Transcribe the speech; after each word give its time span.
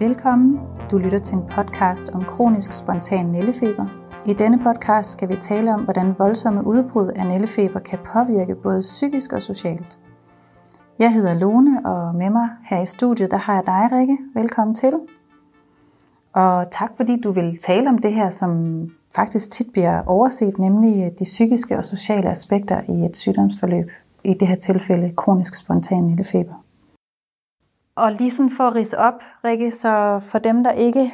Velkommen. 0.00 0.60
Du 0.90 0.98
lytter 0.98 1.18
til 1.18 1.34
en 1.34 1.46
podcast 1.50 2.10
om 2.14 2.24
kronisk 2.24 2.72
spontan 2.72 3.26
nællefeber. 3.26 3.86
I 4.26 4.32
denne 4.32 4.58
podcast 4.58 5.12
skal 5.12 5.28
vi 5.28 5.36
tale 5.36 5.74
om, 5.74 5.84
hvordan 5.84 6.14
voldsomme 6.18 6.66
udbrud 6.66 7.08
af 7.08 7.26
nællefeber 7.26 7.80
kan 7.80 7.98
påvirke 8.12 8.54
både 8.54 8.80
psykisk 8.80 9.32
og 9.32 9.42
socialt. 9.42 10.00
Jeg 10.98 11.12
hedder 11.12 11.34
Lone, 11.34 11.86
og 11.86 12.14
med 12.14 12.30
mig 12.30 12.48
her 12.64 12.82
i 12.82 12.86
studiet, 12.86 13.30
der 13.30 13.36
har 13.36 13.54
jeg 13.54 13.62
dig, 13.66 13.98
Rikke. 13.98 14.18
Velkommen 14.34 14.74
til. 14.74 14.92
Og 16.32 16.70
tak 16.70 16.90
fordi 16.96 17.20
du 17.20 17.32
vil 17.32 17.58
tale 17.58 17.88
om 17.88 17.98
det 17.98 18.12
her, 18.14 18.30
som 18.30 18.82
faktisk 19.14 19.50
tit 19.50 19.72
bliver 19.72 20.02
overset, 20.06 20.58
nemlig 20.58 21.08
de 21.18 21.24
psykiske 21.24 21.78
og 21.78 21.84
sociale 21.84 22.30
aspekter 22.30 22.80
i 22.88 23.04
et 23.04 23.16
sygdomsforløb. 23.16 23.90
I 24.24 24.34
det 24.34 24.48
her 24.48 24.56
tilfælde 24.56 25.12
kronisk 25.16 25.54
spontan 25.54 26.02
nællefeber. 26.02 26.65
Og 27.96 28.12
lige 28.12 28.30
sådan 28.30 28.50
for 28.50 28.64
at 28.64 28.74
rise 28.74 28.98
op, 28.98 29.22
Rikke, 29.44 29.70
så 29.70 30.20
for 30.22 30.38
dem, 30.38 30.64
der 30.64 30.72
ikke 30.72 31.12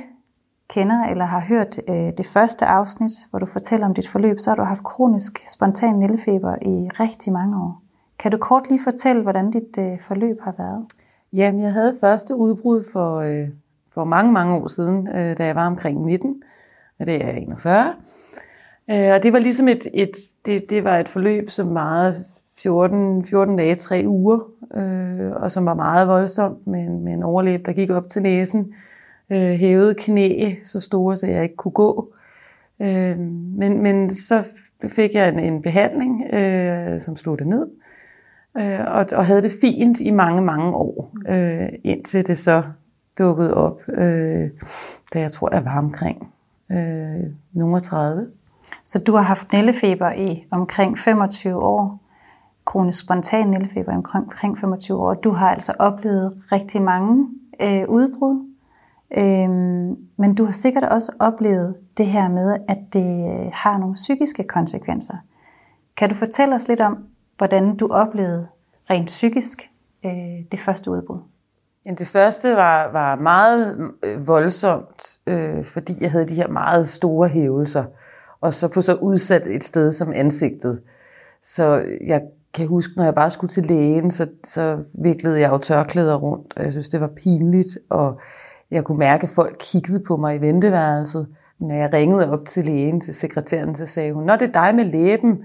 kender 0.68 1.04
eller 1.04 1.24
har 1.24 1.40
hørt 1.40 1.78
øh, 1.88 1.94
det 2.18 2.26
første 2.26 2.66
afsnit, 2.66 3.12
hvor 3.30 3.38
du 3.38 3.46
fortæller 3.46 3.86
om 3.86 3.94
dit 3.94 4.08
forløb, 4.08 4.38
så 4.38 4.50
har 4.50 4.56
du 4.56 4.62
haft 4.62 4.82
kronisk 4.82 5.38
spontan 5.48 5.94
nældefeber 5.94 6.54
i 6.62 6.88
rigtig 7.00 7.32
mange 7.32 7.56
år. 7.62 7.82
Kan 8.18 8.30
du 8.30 8.38
kort 8.38 8.68
lige 8.68 8.80
fortælle, 8.84 9.22
hvordan 9.22 9.50
dit 9.50 9.78
øh, 9.78 10.00
forløb 10.00 10.40
har 10.40 10.54
været? 10.58 10.86
Jamen, 11.32 11.62
jeg 11.62 11.72
havde 11.72 11.96
første 12.00 12.36
udbrud 12.36 12.84
for, 12.92 13.20
øh, 13.20 13.48
for 13.94 14.04
mange, 14.04 14.32
mange 14.32 14.54
år 14.54 14.66
siden, 14.66 15.08
øh, 15.08 15.38
da 15.38 15.46
jeg 15.46 15.54
var 15.54 15.66
omkring 15.66 16.04
19, 16.04 16.42
og 17.00 17.06
det 17.06 17.24
er 17.24 17.30
41. 17.30 17.94
Øh, 18.90 19.14
og 19.14 19.22
det 19.22 19.32
var 19.32 19.38
ligesom 19.38 19.68
et, 19.68 19.86
et, 19.94 20.16
det, 20.46 20.70
det 20.70 20.84
var 20.84 20.98
et 20.98 21.08
forløb, 21.08 21.50
som 21.50 21.66
meget 21.66 22.26
14, 22.58 23.24
14 23.24 23.56
dage, 23.56 23.74
3 23.74 24.04
uger, 24.06 24.38
øh, 24.74 25.30
og 25.32 25.50
som 25.50 25.66
var 25.66 25.74
meget 25.74 26.08
voldsomt 26.08 26.66
med 26.66 26.80
en, 26.80 27.04
med 27.04 27.12
en 27.12 27.22
overlæb, 27.22 27.66
der 27.66 27.72
gik 27.72 27.90
op 27.90 28.08
til 28.08 28.22
næsen, 28.22 28.74
øh, 29.30 29.50
hævede 29.50 29.94
knæ 29.94 30.54
så 30.64 30.80
store, 30.80 31.16
så 31.16 31.26
jeg 31.26 31.42
ikke 31.42 31.56
kunne 31.56 31.72
gå. 31.72 32.14
Øh, 32.80 33.18
men, 33.58 33.82
men 33.82 34.10
så 34.14 34.44
fik 34.88 35.14
jeg 35.14 35.28
en, 35.28 35.38
en 35.38 35.62
behandling, 35.62 36.34
øh, 36.34 37.00
som 37.00 37.16
slog 37.16 37.38
det 37.38 37.46
ned, 37.46 37.66
øh, 38.56 38.80
og, 38.86 39.06
og 39.12 39.26
havde 39.26 39.42
det 39.42 39.52
fint 39.60 40.00
i 40.00 40.10
mange, 40.10 40.42
mange 40.42 40.74
år, 40.74 41.12
øh, 41.28 41.68
indtil 41.84 42.26
det 42.26 42.38
så 42.38 42.62
dukkede 43.18 43.54
op, 43.54 43.80
øh, 43.88 44.50
da 45.14 45.20
jeg 45.20 45.32
tror, 45.32 45.54
jeg 45.54 45.64
var 45.64 45.78
omkring 45.78 46.32
øh, 46.70 47.24
nummer 47.52 47.78
30. 47.78 48.26
Så 48.84 48.98
du 48.98 49.12
har 49.12 49.22
haft 49.22 49.52
nællefeber 49.52 50.12
i 50.12 50.46
omkring 50.50 50.98
25 50.98 51.62
år? 51.62 52.01
Kronisk 52.64 53.00
spontan 53.00 53.46
nældefeber 53.46 53.92
omkring 53.92 54.58
25 54.58 54.98
år. 54.98 55.14
Du 55.14 55.30
har 55.30 55.50
altså 55.50 55.72
oplevet 55.78 56.42
rigtig 56.52 56.82
mange 56.82 57.28
øh, 57.60 57.88
udbrud, 57.88 58.48
øh, 59.16 59.48
men 60.16 60.34
du 60.34 60.44
har 60.44 60.52
sikkert 60.52 60.84
også 60.84 61.12
oplevet 61.18 61.74
det 61.96 62.06
her 62.06 62.28
med, 62.28 62.56
at 62.68 62.78
det 62.92 63.30
øh, 63.30 63.50
har 63.54 63.78
nogle 63.78 63.94
psykiske 63.94 64.44
konsekvenser. 64.44 65.14
Kan 65.96 66.08
du 66.08 66.14
fortælle 66.14 66.54
os 66.54 66.68
lidt 66.68 66.80
om, 66.80 66.98
hvordan 67.38 67.76
du 67.76 67.88
oplevede 67.88 68.46
rent 68.90 69.06
psykisk 69.06 69.70
øh, 70.04 70.12
det 70.52 70.60
første 70.60 70.90
udbrud? 70.90 71.18
Ja, 71.86 71.90
det 71.90 72.06
første 72.06 72.56
var, 72.56 72.92
var 72.92 73.14
meget 73.14 73.90
øh, 74.02 74.26
voldsomt, 74.26 75.18
øh, 75.26 75.64
fordi 75.64 75.96
jeg 76.00 76.10
havde 76.10 76.28
de 76.28 76.34
her 76.34 76.48
meget 76.48 76.88
store 76.88 77.28
hævelser, 77.28 77.84
og 78.40 78.54
så 78.54 78.68
på 78.68 78.82
så 78.82 78.94
udsat 78.94 79.46
et 79.46 79.64
sted 79.64 79.92
som 79.92 80.12
ansigtet. 80.12 80.82
Så 81.42 81.84
jeg 82.06 82.22
kan 82.54 82.66
huske, 82.66 82.92
når 82.96 83.04
jeg 83.04 83.14
bare 83.14 83.30
skulle 83.30 83.48
til 83.48 83.66
lægen, 83.66 84.10
så, 84.10 84.28
så 84.44 84.78
viklede 84.94 85.40
jeg 85.40 85.50
jo 85.50 85.58
tørklæder 85.58 86.16
rundt, 86.16 86.52
og 86.56 86.64
jeg 86.64 86.72
synes, 86.72 86.88
det 86.88 87.00
var 87.00 87.10
pinligt, 87.16 87.78
og 87.90 88.20
jeg 88.70 88.84
kunne 88.84 88.98
mærke, 88.98 89.24
at 89.24 89.30
folk 89.30 89.56
kiggede 89.60 90.00
på 90.00 90.16
mig 90.16 90.36
i 90.36 90.40
venteværelset. 90.40 91.28
Når 91.58 91.74
jeg 91.74 91.92
ringede 91.92 92.32
op 92.32 92.46
til 92.46 92.64
lægen, 92.64 93.00
til 93.00 93.14
sekretæren, 93.14 93.74
så 93.74 93.86
sagde 93.86 94.12
hun, 94.12 94.24
Nå, 94.24 94.32
det 94.32 94.48
er 94.48 94.52
dig 94.52 94.74
med 94.74 94.84
læben. 94.84 95.44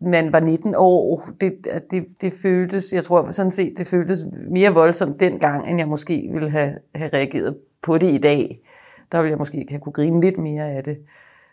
Man 0.00 0.32
var 0.32 0.40
19 0.40 0.74
år. 0.76 1.28
Det, 1.40 1.52
det, 1.90 2.06
det 2.20 2.32
føltes, 2.42 2.92
jeg 2.92 3.04
tror 3.04 3.30
sådan 3.30 3.52
set, 3.52 3.74
det 3.78 3.86
føltes 3.86 4.18
mere 4.50 4.70
voldsomt 4.70 5.20
dengang, 5.20 5.70
end 5.70 5.78
jeg 5.78 5.88
måske 5.88 6.28
ville 6.32 6.50
have, 6.50 6.74
have 6.94 7.10
reageret 7.12 7.56
på 7.82 7.98
det 7.98 8.10
i 8.10 8.18
dag. 8.18 8.60
Der 9.12 9.18
ville 9.18 9.30
jeg 9.30 9.38
måske 9.38 9.66
have 9.70 9.80
kunne 9.80 9.92
grine 9.92 10.20
lidt 10.20 10.38
mere 10.38 10.70
af 10.70 10.84
det. 10.84 10.98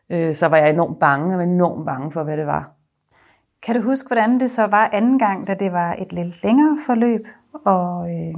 Øh, 0.10 0.34
så 0.34 0.48
var 0.48 0.58
jeg 0.58 0.70
enormt 0.70 1.00
bange. 1.00 1.34
og 1.34 1.38
var 1.38 1.44
enormt 1.44 1.86
bange 1.86 2.12
for, 2.12 2.24
hvad 2.24 2.38
det 2.38 2.46
var. 2.46 2.81
Kan 3.64 3.76
du 3.76 3.82
huske, 3.82 4.08
hvordan 4.08 4.40
det 4.40 4.52
så 4.52 4.68
var 4.68 4.90
anden 4.94 5.20
gang, 5.20 5.48
da 5.48 5.54
det 5.54 5.72
var 5.72 5.94
et 5.94 6.14
lidt 6.14 6.44
længere 6.44 6.78
forløb, 6.86 7.28
og 7.66 8.10
øh, 8.12 8.34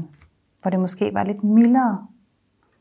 hvor 0.61 0.72
det 0.72 0.79
måske 0.79 1.13
var 1.13 1.23
lidt 1.23 1.44
mildere? 1.44 2.07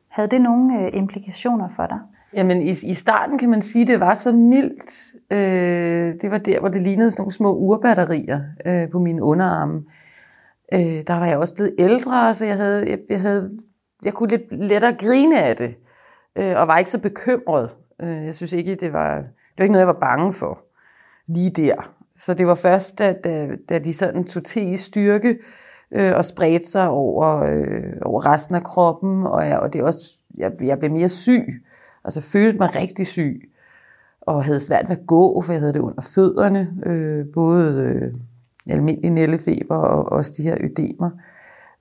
Havde 0.08 0.28
det 0.28 0.40
nogle 0.40 0.80
øh, 0.80 0.90
implikationer 0.92 1.68
for 1.68 1.86
dig? 1.86 1.98
Jamen 2.34 2.62
i, 2.62 2.70
i 2.70 2.94
starten 2.94 3.38
kan 3.38 3.50
man 3.50 3.62
sige, 3.62 3.82
at 3.82 3.88
det 3.88 4.00
var 4.00 4.14
så 4.14 4.32
mildt. 4.32 5.16
Øh, 5.30 6.14
det 6.20 6.30
var 6.30 6.38
der, 6.38 6.60
hvor 6.60 6.68
det 6.68 6.82
lignede 6.82 7.10
sådan 7.10 7.20
nogle 7.20 7.32
små 7.32 7.56
urbatterier 7.56 8.40
øh, 8.66 8.90
på 8.90 8.98
mine 8.98 9.22
underarme. 9.22 9.82
Øh, 10.72 10.80
der 11.06 11.18
var 11.18 11.26
jeg 11.26 11.38
også 11.38 11.54
blevet 11.54 11.74
ældre, 11.78 12.34
så 12.34 12.44
jeg, 12.44 12.56
havde, 12.56 12.90
jeg, 12.90 12.98
jeg, 13.10 13.20
havde, 13.20 13.50
jeg 14.04 14.12
kunne 14.12 14.28
lidt 14.28 14.52
lettere 14.52 14.94
grine 14.94 15.42
af 15.42 15.56
det, 15.56 15.74
øh, 16.36 16.56
og 16.56 16.68
var 16.68 16.78
ikke 16.78 16.90
så 16.90 16.98
bekymret. 16.98 17.76
Øh, 18.02 18.24
jeg 18.24 18.34
synes 18.34 18.52
ikke, 18.52 18.74
det 18.74 18.92
var, 18.92 19.14
det 19.16 19.58
var 19.58 19.62
ikke 19.62 19.72
noget, 19.72 19.86
jeg 19.86 19.94
var 19.94 20.00
bange 20.00 20.32
for 20.32 20.58
lige 21.28 21.50
der. 21.50 21.94
Så 22.26 22.34
det 22.34 22.46
var 22.46 22.54
først, 22.54 22.98
da, 22.98 23.12
da, 23.24 23.48
da 23.68 23.78
de 23.78 23.94
sådan 23.94 24.24
tog 24.24 24.44
til 24.44 24.72
i 24.72 24.76
styrke 24.76 25.38
øh, 25.90 26.16
og 26.16 26.24
spredte 26.24 26.70
sig 26.70 26.88
over, 26.88 27.42
øh, 27.42 27.92
over 28.02 28.26
resten 28.26 28.54
af 28.54 28.62
kroppen, 28.62 29.26
og, 29.26 29.48
jeg, 29.48 29.58
og 29.58 29.72
det 29.72 29.82
også, 29.82 30.18
jeg, 30.34 30.52
jeg 30.62 30.78
blev 30.78 30.90
mere 30.90 31.08
syg, 31.08 31.46
altså 32.04 32.20
følte 32.20 32.58
mig 32.58 32.76
rigtig 32.76 33.06
syg, 33.06 33.50
og 34.20 34.44
havde 34.44 34.60
svært 34.60 34.88
ved 34.88 34.96
at 34.96 35.06
gå, 35.06 35.42
for 35.42 35.52
jeg 35.52 35.60
havde 35.60 35.72
det 35.72 35.80
under 35.80 36.02
fødderne, 36.02 36.70
øh, 36.86 37.26
både 37.34 37.82
øh, 37.82 38.14
almindelig 38.70 39.10
nællefeber 39.10 39.76
og 39.76 40.12
også 40.12 40.34
de 40.36 40.42
her 40.42 40.56
ødemer. 40.60 41.10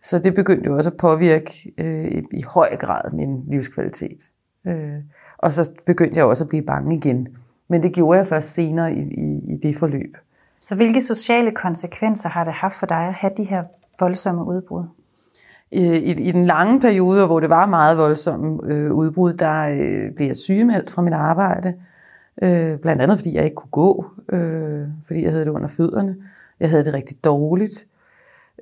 Så 0.02 0.20
det 0.20 0.34
begyndte 0.34 0.68
jo 0.68 0.78
også 0.78 0.90
at 0.90 0.98
påvirke 0.98 1.74
øh, 1.78 2.06
i, 2.06 2.22
i 2.32 2.42
høj 2.42 2.76
grad 2.76 3.12
min 3.12 3.44
livskvalitet. 3.48 4.22
Øh, 4.68 4.98
og 5.38 5.54
så 5.54 5.72
begyndte 5.86 6.18
jeg 6.18 6.26
også 6.26 6.44
at 6.44 6.50
blive 6.50 6.64
bange 6.64 6.96
igen. 6.96 7.28
Men 7.68 7.84
det 7.84 7.94
gjorde 7.94 8.18
jeg 8.20 8.28
først 8.28 8.54
senere 8.54 8.94
i, 8.96 9.02
i, 9.02 9.54
i 9.54 9.58
det 9.58 9.76
forløb. 9.76 10.18
Så 10.62 10.76
hvilke 10.76 11.02
sociale 11.02 11.52
konsekvenser 11.52 12.30
har 12.30 12.44
det 12.44 12.54
haft 12.54 12.76
for 12.76 12.86
dig 12.86 13.08
at 13.08 13.14
have 13.14 13.32
de 13.38 13.44
her 13.44 13.64
voldsomme 14.00 14.46
udbrud? 14.46 14.84
I, 15.72 15.82
i, 15.82 16.12
i 16.12 16.32
den 16.32 16.46
lange 16.46 16.80
periode, 16.82 17.26
hvor 17.26 17.40
det 17.40 17.50
var 17.50 17.66
meget 17.66 17.98
voldsomme 17.98 18.60
øh, 18.66 18.94
udbrud, 18.94 19.34
der 19.34 19.68
øh, 19.68 20.16
blev 20.16 20.28
jeg 20.28 20.36
sygemeldt 20.36 20.92
fra 20.92 21.02
mit 21.02 21.14
arbejde. 21.14 21.74
Øh, 22.42 22.78
blandt 22.78 23.02
andet 23.02 23.18
fordi 23.18 23.36
jeg 23.36 23.44
ikke 23.44 23.56
kunne 23.56 23.72
gå, 23.72 24.06
øh, 24.30 24.88
fordi 25.08 25.24
jeg 25.24 25.32
havde 25.32 25.46
det 25.46 25.52
under 25.52 25.68
fødderne. 25.68 26.16
Jeg 26.60 26.70
havde 26.70 26.86
det 26.86 26.94
rigtig 26.94 27.24
dårligt. 27.24 27.88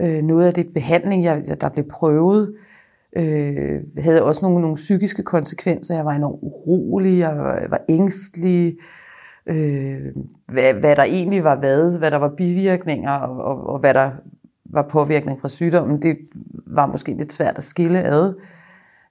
Øh, 0.01 0.23
noget 0.23 0.47
af 0.47 0.53
det 0.53 0.73
behandling, 0.73 1.23
jeg, 1.23 1.61
der 1.61 1.69
blev 1.69 1.85
prøvet, 1.89 2.55
øh, 3.15 3.81
havde 3.97 4.23
også 4.23 4.41
nogle, 4.41 4.61
nogle 4.61 4.75
psykiske 4.75 5.23
konsekvenser. 5.23 5.95
Jeg 5.95 6.05
var 6.05 6.13
enormt 6.13 6.39
urolig, 6.41 7.19
jeg 7.19 7.37
var, 7.37 7.55
jeg 7.55 7.71
var 7.71 7.81
ængstelig, 7.89 8.77
øh, 8.77 8.85
øh, 9.45 10.01
hvad, 10.45 10.73
hvad 10.73 10.95
der 10.95 11.03
egentlig 11.03 11.43
var 11.43 11.55
hvad, 11.55 11.97
hvad 11.97 12.11
der 12.11 12.17
var 12.17 12.29
bivirkninger, 12.29 13.11
og, 13.11 13.37
og, 13.37 13.67
og 13.69 13.79
hvad 13.79 13.93
der 13.93 14.11
var 14.65 14.81
påvirkning 14.81 15.41
fra 15.41 15.47
sygdommen, 15.47 16.01
det 16.01 16.17
var 16.65 16.85
måske 16.85 17.13
lidt 17.13 17.33
svært 17.33 17.57
at 17.57 17.63
skille 17.63 18.03
ad. 18.03 18.33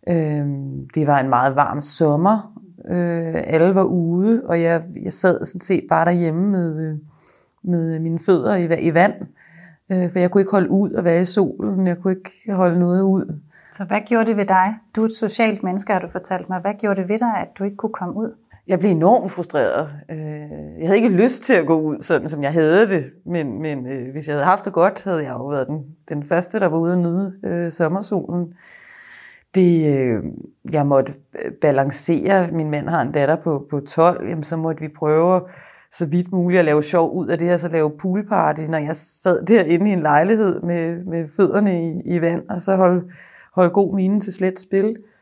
Øh, 0.08 0.46
det 0.94 1.06
var 1.06 1.18
en 1.18 1.28
meget 1.28 1.56
varm 1.56 1.82
sommer. 1.82 2.60
Øh, 2.88 3.34
alle 3.46 3.74
var 3.74 3.84
ude, 3.84 4.42
og 4.44 4.62
jeg, 4.62 4.82
jeg 5.02 5.12
sad 5.12 5.44
sådan 5.44 5.60
set 5.60 5.84
bare 5.88 6.04
derhjemme 6.04 6.50
med, 6.50 6.98
med 7.62 7.98
mine 7.98 8.18
fødder 8.18 8.56
i, 8.56 8.86
i 8.86 8.94
vand. 8.94 9.14
Øh, 9.90 10.12
for 10.12 10.18
jeg 10.18 10.30
kunne 10.30 10.40
ikke 10.40 10.50
holde 10.50 10.70
ud 10.70 10.92
at 10.92 11.04
være 11.04 11.20
i 11.20 11.24
solen. 11.24 11.86
Jeg 11.86 11.96
kunne 11.98 12.12
ikke 12.12 12.52
holde 12.52 12.78
noget 12.78 13.02
ud. 13.02 13.38
Så 13.72 13.84
hvad 13.84 14.00
gjorde 14.06 14.26
det 14.26 14.36
ved 14.36 14.44
dig? 14.44 14.74
Du 14.96 15.02
er 15.02 15.06
et 15.06 15.12
socialt 15.12 15.62
menneske, 15.62 15.92
har 15.92 16.00
du 16.00 16.08
fortalt 16.08 16.48
mig. 16.48 16.60
Hvad 16.60 16.74
gjorde 16.78 17.00
det 17.00 17.08
ved 17.08 17.18
dig, 17.18 17.34
at 17.40 17.48
du 17.58 17.64
ikke 17.64 17.76
kunne 17.76 17.92
komme 17.92 18.14
ud? 18.14 18.34
Jeg 18.68 18.78
blev 18.78 18.90
enormt 18.90 19.30
frustreret. 19.30 19.90
Øh, 20.10 20.18
jeg 20.78 20.86
havde 20.86 20.96
ikke 20.96 21.08
lyst 21.08 21.42
til 21.42 21.54
at 21.54 21.66
gå 21.66 21.80
ud, 21.80 22.02
sådan 22.02 22.28
som 22.28 22.42
jeg 22.42 22.52
havde 22.52 22.88
det, 22.88 23.12
men, 23.26 23.62
men 23.62 23.86
øh, 23.86 24.12
hvis 24.12 24.28
jeg 24.28 24.34
havde 24.34 24.44
haft 24.44 24.64
det 24.64 24.72
godt, 24.72 25.04
havde 25.04 25.22
jeg 25.22 25.30
jo 25.30 25.46
været 25.46 25.66
den, 25.66 25.84
den 26.08 26.24
første, 26.24 26.60
der 26.60 26.66
var 26.66 26.78
ude 26.78 26.92
og 26.92 26.98
nyde 26.98 27.34
øh, 27.44 27.72
sommersolen. 27.72 28.54
Det, 29.54 29.96
øh, 29.96 30.22
jeg 30.72 30.86
måtte 30.86 31.14
øh, 31.44 31.52
balancere, 31.52 32.50
min 32.50 32.70
mand 32.70 32.88
har 32.88 33.02
en 33.02 33.12
datter 33.12 33.36
på, 33.36 33.66
på 33.70 33.80
12, 33.80 34.28
jamen, 34.28 34.44
så 34.44 34.56
måtte 34.56 34.80
vi 34.80 34.88
prøve 34.88 35.40
så 35.92 36.06
vidt 36.06 36.32
muligt 36.32 36.58
at 36.58 36.64
lave 36.64 36.82
sjov 36.82 37.14
ud 37.14 37.28
af 37.28 37.38
det 37.38 37.46
her, 37.46 37.56
så 37.56 37.68
lave 37.68 37.90
poolparty, 37.90 38.60
når 38.60 38.78
jeg 38.78 38.96
sad 38.96 39.46
derinde 39.46 39.90
i 39.90 39.92
en 39.92 40.02
lejlighed 40.02 40.60
med, 40.60 41.04
med 41.04 41.28
fødderne 41.36 41.88
i, 41.88 42.00
i 42.04 42.20
vand, 42.20 42.48
og 42.48 42.62
så 42.62 42.76
holde, 42.76 43.04
holde 43.54 43.70
god 43.70 43.94
mine 43.94 44.20
til 44.20 44.32
slet 44.32 44.60
spil 44.60 44.86
øh, 44.86 45.17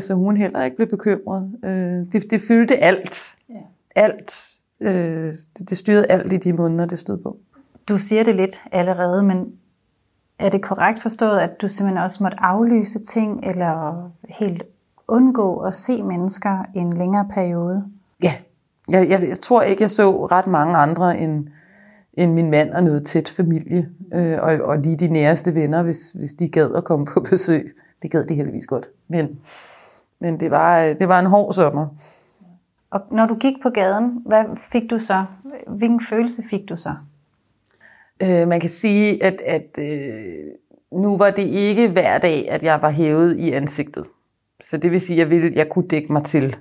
så 0.00 0.14
hun 0.14 0.36
heller 0.36 0.64
ikke 0.64 0.76
blev 0.76 0.88
bekymret. 0.88 1.52
Øh, 1.64 2.12
det, 2.12 2.30
det 2.30 2.42
fyldte 2.48 2.76
alt. 2.76 3.36
Ja. 3.48 3.54
Alt. 3.94 4.58
Øh, 4.80 5.34
det 5.68 5.78
styrede 5.78 6.06
alt 6.10 6.32
i 6.32 6.36
de 6.36 6.52
måneder, 6.52 6.86
det 6.86 6.98
stod 6.98 7.16
på. 7.16 7.36
Du 7.88 7.98
siger 7.98 8.24
det 8.24 8.34
lidt 8.34 8.62
allerede, 8.72 9.22
men 9.22 9.52
Er 10.38 10.48
det 10.48 10.62
korrekt 10.62 11.02
forstået, 11.02 11.38
at 11.38 11.60
du 11.62 11.68
simpelthen 11.68 12.04
også 12.04 12.22
måtte 12.22 12.36
aflyse 12.40 12.98
ting, 12.98 13.40
eller 13.46 14.10
helt 14.28 14.62
undgå 15.08 15.58
at 15.58 15.74
se 15.74 16.02
mennesker 16.02 16.64
i 16.74 16.78
en 16.78 16.92
længere 16.92 17.28
periode? 17.34 17.84
Ja, 18.22 18.32
jeg, 18.88 19.08
jeg, 19.08 19.28
jeg 19.28 19.40
tror 19.40 19.62
ikke, 19.62 19.82
jeg 19.82 19.90
så 19.90 20.26
ret 20.26 20.46
mange 20.46 20.76
andre 20.76 21.18
end, 21.18 21.46
end 22.14 22.32
min 22.32 22.50
mand 22.50 22.70
og 22.70 22.84
noget 22.84 23.06
tæt 23.06 23.28
familie, 23.28 23.88
øh, 24.14 24.38
og, 24.42 24.52
og 24.52 24.78
lige 24.78 24.96
de 24.96 25.08
næreste 25.08 25.54
venner, 25.54 25.82
hvis, 25.82 26.10
hvis 26.10 26.34
de 26.34 26.48
gad 26.48 26.74
at 26.74 26.84
komme 26.84 27.06
på 27.06 27.20
besøg. 27.30 27.76
Det 28.04 28.12
gad 28.12 28.24
de 28.24 28.34
heldigvis 28.34 28.66
godt, 28.66 28.88
men, 29.08 29.40
men 30.18 30.40
det, 30.40 30.50
var, 30.50 30.92
det 30.92 31.08
var 31.08 31.18
en 31.18 31.26
hård 31.26 31.54
sommer. 31.54 31.86
Og 32.90 33.00
når 33.10 33.26
du 33.26 33.34
gik 33.34 33.54
på 33.62 33.70
gaden, 33.70 34.22
hvad 34.26 34.44
fik 34.72 34.90
du 34.90 34.98
så? 34.98 35.24
Hvilken 35.66 36.00
følelse 36.10 36.42
fik 36.50 36.68
du 36.68 36.76
så? 36.76 36.94
Øh, 38.20 38.48
man 38.48 38.60
kan 38.60 38.70
sige, 38.70 39.24
at, 39.24 39.40
at 39.40 39.78
øh, 39.78 40.44
nu 40.92 41.16
var 41.16 41.30
det 41.30 41.42
ikke 41.42 41.88
hver 41.88 42.18
dag, 42.18 42.50
at 42.50 42.62
jeg 42.62 42.82
var 42.82 42.90
hævet 42.90 43.36
i 43.36 43.52
ansigtet. 43.52 44.06
Så 44.60 44.76
det 44.76 44.90
vil 44.90 45.00
sige, 45.00 45.16
at 45.16 45.18
jeg, 45.18 45.30
ville, 45.30 45.52
jeg 45.54 45.68
kunne 45.68 45.88
dække 45.88 46.12
mig 46.12 46.24
til 46.24 46.56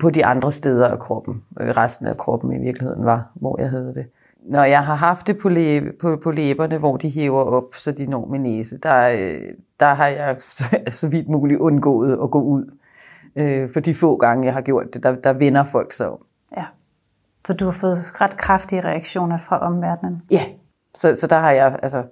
på 0.00 0.10
de 0.10 0.24
andre 0.24 0.52
steder 0.52 0.88
af 0.88 0.98
kroppen. 0.98 1.42
Øh, 1.60 1.68
resten 1.68 2.06
af 2.06 2.16
kroppen 2.16 2.52
i 2.52 2.58
virkeligheden 2.64 3.04
var, 3.04 3.30
hvor 3.34 3.60
jeg 3.60 3.70
havde 3.70 3.94
det. 3.94 4.06
Når 4.44 4.64
jeg 4.64 4.84
har 4.84 4.94
haft 4.94 5.26
det 5.26 5.38
på, 5.38 5.48
læbe, 5.48 5.92
på, 6.00 6.16
på 6.22 6.30
læberne, 6.30 6.78
hvor 6.78 6.96
de 6.96 7.10
hæver 7.10 7.42
op, 7.42 7.74
så 7.74 7.92
de 7.92 8.06
når 8.06 8.26
min 8.26 8.42
næse, 8.42 8.78
der, 8.78 9.08
øh, 9.08 9.40
der 9.80 9.94
har 9.94 10.06
jeg 10.06 10.36
så, 10.58 10.64
så 10.90 11.08
vidt 11.08 11.28
muligt 11.28 11.60
undgået 11.60 12.18
at 12.22 12.30
gå 12.30 12.42
ud. 12.42 12.76
Øh, 13.36 13.72
for 13.72 13.80
de 13.80 13.94
få 13.94 14.16
gange, 14.16 14.46
jeg 14.46 14.54
har 14.54 14.60
gjort 14.60 14.94
det, 14.94 15.02
der, 15.02 15.14
der 15.14 15.32
vender 15.32 15.64
folk 15.64 15.92
sig 15.92 16.10
om. 16.10 16.18
Ja. 16.56 16.64
Så 17.46 17.54
du 17.54 17.64
har 17.64 17.72
fået 17.72 18.20
ret 18.20 18.36
kraftige 18.36 18.80
reaktioner 18.80 19.36
fra 19.36 19.58
omverdenen? 19.58 20.22
Ja, 20.30 20.44
så, 20.94 21.14
så 21.14 21.26
der 21.26 21.38
har 21.38 21.50
jeg 21.50 21.78
altså, 21.82 22.02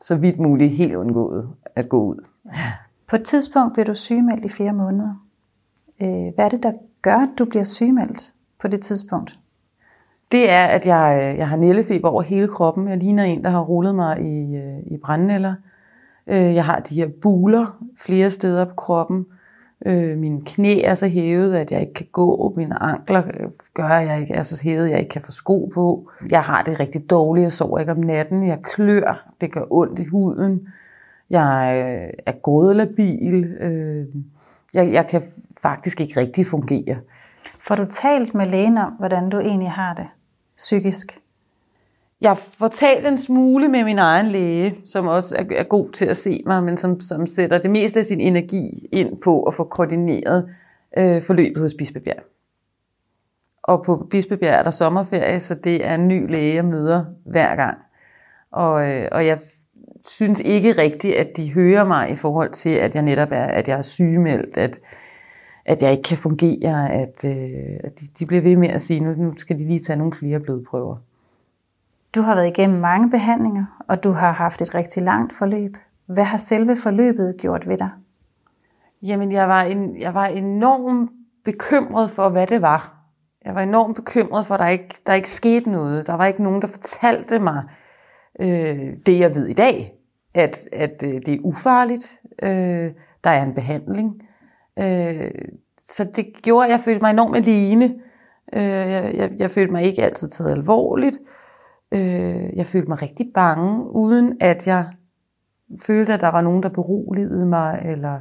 så 0.00 0.16
vidt 0.16 0.38
muligt 0.38 0.70
helt 0.70 0.94
undgået 0.94 1.48
at 1.76 1.88
gå 1.88 2.04
ud. 2.04 2.24
På 3.08 3.16
et 3.16 3.22
tidspunkt 3.24 3.72
bliver 3.72 3.86
du 3.86 3.94
sygemeldt 3.94 4.44
i 4.44 4.48
flere 4.48 4.72
måneder. 4.72 5.26
Øh, 6.00 6.34
hvad 6.34 6.44
er 6.44 6.48
det, 6.48 6.62
der 6.62 6.72
gør, 7.02 7.16
at 7.16 7.28
du 7.38 7.44
bliver 7.44 7.64
sygemeldt 7.64 8.32
på 8.60 8.68
det 8.68 8.80
tidspunkt? 8.80 9.38
Det 10.34 10.50
er, 10.50 10.64
at 10.64 10.86
jeg, 10.86 11.20
øh, 11.22 11.38
jeg 11.38 11.48
har 11.48 11.56
nællefeber 11.56 12.08
over 12.08 12.22
hele 12.22 12.48
kroppen. 12.48 12.88
Jeg 12.88 12.98
ligner 12.98 13.24
en, 13.24 13.44
der 13.44 13.50
har 13.50 13.60
rullet 13.60 13.94
mig 13.94 14.20
i, 14.20 14.56
øh, 14.56 14.78
i 14.86 14.96
brændnæller. 14.96 15.54
Øh, 16.26 16.54
jeg 16.54 16.64
har 16.64 16.80
de 16.80 16.94
her 16.94 17.08
buler 17.22 17.84
flere 17.98 18.30
steder 18.30 18.64
på 18.64 18.74
kroppen. 18.74 19.26
Mine 20.16 20.40
knæ 20.46 20.80
er 20.84 20.94
så 20.94 21.08
hævet, 21.08 21.54
at 21.54 21.72
jeg 21.72 21.80
ikke 21.80 21.94
kan 21.94 22.06
gå. 22.12 22.54
Mine 22.56 22.82
ankler 22.82 23.22
gør, 23.74 23.88
at 23.88 24.06
jeg 24.06 24.20
ikke 24.20 24.34
er 24.34 24.42
så 24.42 24.62
hævet, 24.64 24.84
at 24.84 24.90
jeg 24.90 24.98
ikke 24.98 25.10
kan 25.10 25.22
få 25.22 25.30
sko 25.30 25.70
på. 25.74 26.10
Jeg 26.30 26.42
har 26.42 26.62
det 26.62 26.80
rigtig 26.80 27.10
dårligt. 27.10 27.42
Jeg 27.42 27.52
sover 27.52 27.78
ikke 27.78 27.92
om 27.92 27.98
natten. 27.98 28.46
Jeg 28.46 28.58
klør. 28.62 29.28
Det 29.40 29.52
gør 29.52 29.64
ondt 29.70 29.98
i 29.98 30.04
huden. 30.04 30.68
Jeg 31.30 31.80
er 32.26 32.32
grådelabil. 32.42 33.56
Jeg, 34.74 34.92
jeg 34.92 35.06
kan 35.06 35.22
faktisk 35.62 36.00
ikke 36.00 36.20
rigtig 36.20 36.46
fungere. 36.46 36.96
Får 37.60 37.74
du 37.74 37.84
talt 37.84 38.34
med 38.34 38.46
lægen 38.46 38.78
om, 38.78 38.92
hvordan 38.92 39.28
du 39.28 39.40
egentlig 39.40 39.70
har 39.70 39.94
det 39.94 40.06
psykisk? 40.56 41.18
Jeg 42.20 42.38
får 42.38 42.68
talt 42.68 43.06
en 43.06 43.18
smule 43.18 43.68
med 43.68 43.84
min 43.84 43.98
egen 43.98 44.26
læge, 44.26 44.76
som 44.86 45.06
også 45.06 45.36
er, 45.36 45.44
er 45.56 45.62
god 45.62 45.90
til 45.90 46.06
at 46.06 46.16
se 46.16 46.42
mig, 46.46 46.62
men 46.62 46.76
som, 46.76 47.00
som 47.00 47.26
sætter 47.26 47.58
det 47.58 47.70
meste 47.70 48.00
af 48.00 48.06
sin 48.06 48.20
energi 48.20 48.88
ind 48.92 49.20
på 49.24 49.42
at 49.42 49.54
få 49.54 49.64
koordineret 49.64 50.48
øh, 50.98 51.22
forløbet 51.22 51.62
hos 51.62 51.74
Bispebjerg. 51.78 52.22
Og 53.62 53.84
på 53.84 54.06
Bispebjerg 54.10 54.58
er 54.58 54.62
der 54.62 54.70
sommerferie, 54.70 55.40
så 55.40 55.54
det 55.54 55.86
er 55.86 55.94
en 55.94 56.08
ny 56.08 56.30
læge, 56.30 56.54
jeg 56.54 56.64
møder 56.64 57.04
hver 57.24 57.56
gang. 57.56 57.78
Og, 58.50 58.88
øh, 58.88 59.08
og 59.12 59.26
jeg 59.26 59.38
synes 60.06 60.40
ikke 60.40 60.72
rigtigt, 60.72 61.16
at 61.16 61.36
de 61.36 61.52
hører 61.52 61.84
mig 61.84 62.10
i 62.10 62.16
forhold 62.16 62.50
til, 62.50 62.70
at 62.70 62.94
jeg 62.94 63.02
netop 63.02 63.32
er, 63.32 63.44
at 63.44 63.68
jeg 63.68 63.78
er 63.78 63.82
sygemeldt, 63.82 64.56
at, 64.56 64.80
at 65.64 65.82
jeg 65.82 65.90
ikke 65.90 66.02
kan 66.02 66.18
fungere, 66.18 66.90
at, 66.92 67.24
øh, 67.24 67.80
at 67.84 68.00
de, 68.00 68.06
de 68.18 68.26
bliver 68.26 68.42
ved 68.42 68.56
med 68.56 68.68
at 68.68 68.82
sige, 68.82 69.00
nu, 69.00 69.14
nu 69.14 69.34
skal 69.36 69.58
de 69.58 69.66
lige 69.66 69.80
tage 69.80 69.96
nogle 69.96 70.12
flere 70.12 70.40
blodprøver. 70.40 70.96
Du 72.14 72.22
har 72.22 72.34
været 72.34 72.48
igennem 72.48 72.80
mange 72.80 73.10
behandlinger, 73.10 73.84
og 73.88 74.04
du 74.04 74.10
har 74.10 74.32
haft 74.32 74.62
et 74.62 74.74
rigtig 74.74 75.02
langt 75.02 75.32
forløb. 75.32 75.76
Hvad 76.06 76.24
har 76.24 76.38
selve 76.38 76.76
forløbet 76.76 77.34
gjort 77.38 77.68
ved 77.68 77.78
dig? 77.78 77.90
Jamen, 79.02 79.32
jeg 79.32 79.48
var, 79.48 79.62
en, 79.62 80.00
jeg 80.00 80.14
var 80.14 80.26
enormt 80.26 81.10
bekymret 81.44 82.10
for, 82.10 82.28
hvad 82.28 82.46
det 82.46 82.62
var. 82.62 82.94
Jeg 83.44 83.54
var 83.54 83.60
enormt 83.60 83.96
bekymret 83.96 84.46
for, 84.46 84.54
at 84.54 84.60
der 84.60 84.66
ikke, 84.66 84.94
der 85.06 85.14
ikke 85.14 85.30
skete 85.30 85.70
noget. 85.70 86.06
Der 86.06 86.14
var 86.14 86.26
ikke 86.26 86.42
nogen, 86.42 86.62
der 86.62 86.68
fortalte 86.68 87.38
mig 87.38 87.62
øh, 88.40 88.96
det, 89.06 89.18
jeg 89.18 89.34
ved 89.34 89.46
i 89.46 89.52
dag. 89.52 89.94
At, 90.34 90.68
at 90.72 91.02
øh, 91.02 91.14
det 91.26 91.28
er 91.28 91.38
ufarligt. 91.44 92.20
Øh, 92.42 92.92
der 93.24 93.30
er 93.30 93.42
en 93.42 93.54
behandling. 93.54 94.22
Øh, 94.78 95.30
så 95.78 96.04
det 96.04 96.26
gjorde, 96.42 96.66
at 96.66 96.72
jeg 96.72 96.80
følte 96.80 97.00
mig 97.00 97.10
enormt 97.10 97.36
alene. 97.36 97.84
Øh, 98.52 98.62
jeg, 98.62 99.14
jeg, 99.14 99.32
jeg 99.38 99.50
følte 99.50 99.72
mig 99.72 99.82
ikke 99.82 100.02
altid 100.02 100.28
taget 100.28 100.50
alvorligt. 100.50 101.18
Øh, 101.92 102.56
jeg 102.56 102.66
følte 102.66 102.88
mig 102.88 103.02
rigtig 103.02 103.30
bange, 103.34 103.90
uden 103.90 104.36
at 104.40 104.66
jeg 104.66 104.86
følte, 105.80 106.12
at 106.12 106.20
der 106.20 106.28
var 106.28 106.40
nogen, 106.40 106.62
der 106.62 106.68
beroligede 106.68 107.46
mig, 107.46 107.82
eller 107.84 108.20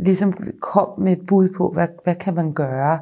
ligesom 0.00 0.32
kom 0.60 1.00
med 1.00 1.12
et 1.12 1.26
bud 1.26 1.48
på, 1.48 1.70
hvad, 1.70 1.88
hvad 2.04 2.14
kan 2.14 2.34
man 2.34 2.52
gøre. 2.52 3.00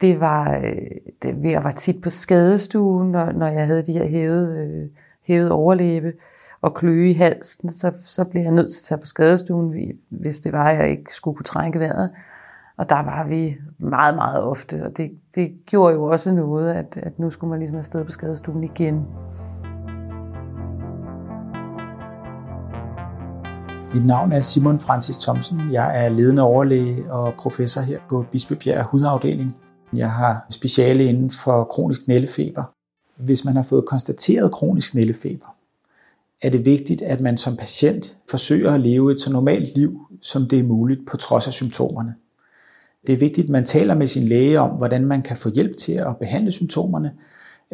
Det 0.00 0.20
var, 0.20 0.56
øh, 0.56 0.76
det, 1.22 1.50
jeg 1.50 1.64
var 1.64 1.72
tit 1.72 2.02
på 2.02 2.10
skadestuen, 2.10 3.12
når, 3.12 3.32
når 3.32 3.46
jeg 3.46 3.66
havde 3.66 3.86
de 3.86 3.92
her 3.92 4.06
hævede, 4.06 4.58
øh, 4.58 4.88
hævede 5.22 5.52
overlæbe 5.52 6.12
og 6.62 6.74
kløe 6.74 7.10
i 7.10 7.12
halsen, 7.12 7.70
så, 7.70 7.92
så 8.04 8.24
blev 8.24 8.42
jeg 8.42 8.52
nødt 8.52 8.72
til 8.72 8.80
at 8.80 8.84
tage 8.84 8.98
på 8.98 9.06
skadestuen, 9.06 9.92
hvis 10.08 10.40
det 10.40 10.52
var, 10.52 10.64
at 10.64 10.78
jeg 10.78 10.90
ikke 10.90 11.14
skulle 11.14 11.36
kunne 11.36 11.44
trække 11.44 11.80
vejret. 11.80 12.10
Og 12.76 12.88
der 12.88 13.02
var 13.02 13.26
vi 13.28 13.56
meget, 13.78 14.14
meget 14.14 14.42
ofte, 14.42 14.84
og 14.84 14.96
det, 14.96 15.10
det 15.34 15.52
gjorde 15.66 15.94
jo 15.94 16.04
også 16.04 16.32
noget, 16.32 16.72
at, 16.74 16.98
at 17.02 17.18
nu 17.18 17.30
skulle 17.30 17.50
man 17.50 17.58
ligesom 17.58 17.78
afsted 17.78 18.04
på 18.04 18.12
skadestuen 18.12 18.64
igen. 18.64 19.06
Mit 23.94 24.06
navn 24.06 24.32
er 24.32 24.40
Simon 24.40 24.80
Francis 24.80 25.18
Thomsen. 25.18 25.60
Jeg 25.72 26.04
er 26.04 26.08
ledende 26.08 26.42
overlæge 26.42 27.12
og 27.12 27.34
professor 27.38 27.80
her 27.80 27.98
på 28.08 28.24
Bispebjerg 28.32 28.84
Hudafdeling. 28.84 29.56
Jeg 29.92 30.10
har 30.10 30.46
speciale 30.50 31.04
inden 31.04 31.30
for 31.30 31.64
kronisk 31.64 32.08
nællefeber. 32.08 32.64
Hvis 33.16 33.44
man 33.44 33.56
har 33.56 33.62
fået 33.62 33.86
konstateret 33.86 34.52
kronisk 34.52 34.94
nællefeber, 34.94 35.46
er 36.42 36.50
det 36.50 36.64
vigtigt, 36.64 37.02
at 37.02 37.20
man 37.20 37.36
som 37.36 37.56
patient 37.56 38.16
forsøger 38.30 38.72
at 38.72 38.80
leve 38.80 39.12
et 39.12 39.20
så 39.20 39.32
normalt 39.32 39.76
liv, 39.76 40.00
som 40.22 40.48
det 40.48 40.58
er 40.58 40.62
muligt 40.62 41.06
på 41.06 41.16
trods 41.16 41.46
af 41.46 41.52
symptomerne. 41.52 42.14
Det 43.06 43.12
er 43.12 43.16
vigtigt, 43.16 43.44
at 43.44 43.50
man 43.50 43.64
taler 43.64 43.94
med 43.94 44.06
sin 44.06 44.22
læge 44.22 44.60
om, 44.60 44.70
hvordan 44.70 45.06
man 45.06 45.22
kan 45.22 45.36
få 45.36 45.50
hjælp 45.54 45.76
til 45.76 45.92
at 45.92 46.16
behandle 46.16 46.52
symptomerne, 46.52 47.12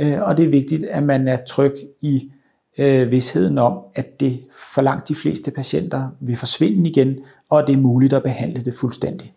øh, 0.00 0.22
og 0.22 0.36
det 0.36 0.44
er 0.44 0.48
vigtigt, 0.50 0.84
at 0.84 1.02
man 1.02 1.28
er 1.28 1.36
tryg 1.36 1.74
i 2.00 2.32
øh, 2.78 3.10
vidsheden 3.10 3.58
om, 3.58 3.78
at 3.94 4.20
det 4.20 4.38
for 4.74 4.82
langt 4.82 5.08
de 5.08 5.14
fleste 5.14 5.50
patienter 5.50 6.08
vil 6.20 6.36
forsvinde 6.36 6.90
igen, 6.90 7.18
og 7.48 7.66
det 7.66 7.72
er 7.72 7.80
muligt 7.80 8.12
at 8.12 8.22
behandle 8.22 8.64
det 8.64 8.74
fuldstændigt. 8.74 9.32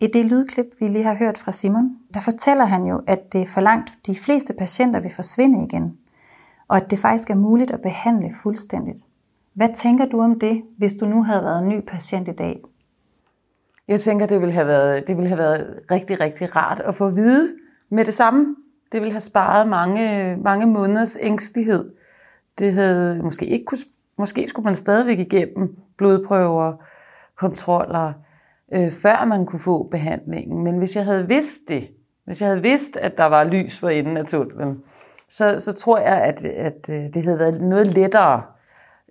I 0.00 0.06
det 0.06 0.24
lydklip, 0.24 0.66
vi 0.80 0.86
lige 0.86 1.04
har 1.04 1.14
hørt 1.14 1.38
fra 1.38 1.52
Simon, 1.52 1.90
der 2.14 2.20
fortæller 2.20 2.64
han 2.64 2.86
jo, 2.86 3.00
at 3.06 3.32
det 3.32 3.48
for 3.48 3.60
langt 3.60 3.92
de 4.06 4.14
fleste 4.14 4.52
patienter 4.52 5.00
vil 5.00 5.10
forsvinde 5.10 5.64
igen 5.64 5.98
og 6.68 6.76
at 6.76 6.90
det 6.90 6.98
faktisk 6.98 7.30
er 7.30 7.34
muligt 7.34 7.70
at 7.70 7.82
behandle 7.82 8.30
fuldstændigt. 8.42 8.98
Hvad 9.54 9.68
tænker 9.74 10.04
du 10.04 10.20
om 10.20 10.38
det, 10.38 10.62
hvis 10.78 10.94
du 10.94 11.06
nu 11.06 11.22
havde 11.22 11.42
været 11.42 11.62
en 11.62 11.68
ny 11.68 11.80
patient 11.80 12.28
i 12.28 12.32
dag? 12.32 12.60
Jeg 13.88 14.00
tænker, 14.00 14.26
det 14.26 14.40
ville 14.40 14.52
have 14.52 14.66
været, 14.66 15.06
det 15.06 15.16
ville 15.16 15.28
have 15.28 15.38
været 15.38 15.80
rigtig, 15.90 16.20
rigtig 16.20 16.56
rart 16.56 16.80
at 16.80 16.94
få 16.94 17.06
at 17.06 17.16
vide 17.16 17.54
med 17.88 18.04
det 18.04 18.14
samme. 18.14 18.56
Det 18.92 19.00
ville 19.00 19.12
have 19.12 19.20
sparet 19.20 19.68
mange, 19.68 20.36
mange 20.36 20.66
måneders 20.66 21.18
ængstelighed. 21.20 21.90
Det 22.58 22.72
havde 22.72 23.22
måske 23.22 23.46
ikke 23.46 23.64
kunne, 23.64 23.78
måske 24.18 24.48
skulle 24.48 24.64
man 24.64 24.74
stadigvæk 24.74 25.18
igennem 25.18 25.76
blodprøver, 25.96 26.72
kontroller, 27.36 28.12
øh, 28.72 28.92
før 28.92 29.24
man 29.24 29.46
kunne 29.46 29.60
få 29.60 29.82
behandlingen. 29.82 30.64
Men 30.64 30.78
hvis 30.78 30.96
jeg 30.96 31.04
havde 31.04 31.28
vidst 31.28 31.68
det, 31.68 31.88
hvis 32.24 32.40
jeg 32.40 32.48
havde 32.48 32.62
vidst, 32.62 32.96
at 32.96 33.18
der 33.18 33.24
var 33.24 33.44
lys 33.44 33.78
for 33.78 33.88
enden 33.88 34.16
af 34.16 34.26
tunnelen, 34.26 34.82
så, 35.28 35.58
så 35.58 35.72
tror 35.72 35.98
jeg, 35.98 36.16
at, 36.22 36.44
at 36.44 36.88
øh, 36.88 37.14
det 37.14 37.24
havde 37.24 37.38
været 37.38 37.62
noget 37.62 37.86
lettere 37.86 38.42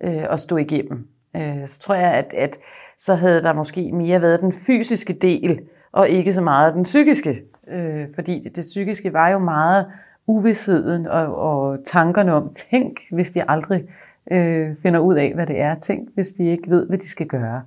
øh, 0.04 0.32
at 0.32 0.40
stå 0.40 0.56
igennem. 0.56 1.08
Øh, 1.36 1.68
så 1.68 1.78
tror 1.78 1.94
jeg, 1.94 2.12
at, 2.12 2.34
at 2.34 2.58
så 2.98 3.14
havde 3.14 3.42
der 3.42 3.52
måske 3.52 3.92
mere 3.92 4.20
været 4.20 4.40
den 4.40 4.52
fysiske 4.52 5.12
del, 5.12 5.60
og 5.92 6.08
ikke 6.08 6.32
så 6.32 6.42
meget 6.42 6.74
den 6.74 6.82
psykiske. 6.82 7.42
Øh, 7.68 8.06
fordi 8.14 8.40
det, 8.40 8.56
det 8.56 8.62
psykiske 8.62 9.12
var 9.12 9.28
jo 9.28 9.38
meget 9.38 9.86
uvidsheden 10.26 11.06
og, 11.06 11.36
og 11.36 11.78
tankerne 11.84 12.34
om, 12.34 12.50
tænk, 12.70 13.00
hvis 13.10 13.30
de 13.30 13.50
aldrig 13.50 13.84
øh, 14.30 14.76
finder 14.82 15.00
ud 15.00 15.14
af, 15.14 15.34
hvad 15.34 15.46
det 15.46 15.60
er. 15.60 15.74
Tænk, 15.74 16.08
hvis 16.14 16.28
de 16.28 16.44
ikke 16.44 16.70
ved, 16.70 16.86
hvad 16.86 16.98
de 16.98 17.08
skal 17.08 17.26
gøre. 17.26 17.62